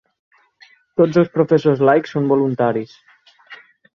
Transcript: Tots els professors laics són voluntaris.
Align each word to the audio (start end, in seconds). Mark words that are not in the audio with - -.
Tots 1.01 1.19
els 1.23 1.29
professors 1.35 1.83
laics 1.89 2.15
són 2.17 2.31
voluntaris. 2.33 2.95